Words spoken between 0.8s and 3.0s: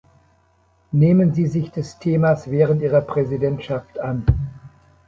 Nehmen Sie sich des Themas während